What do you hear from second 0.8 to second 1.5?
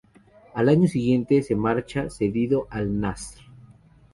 siguiente